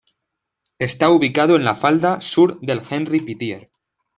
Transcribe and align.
Está 0.79 1.11
ubicado 1.11 1.55
en 1.55 1.63
la 1.63 1.75
falda 1.75 2.21
sur 2.21 2.59
del 2.59 2.81
Henri 2.89 3.19
Pittier. 3.19 3.67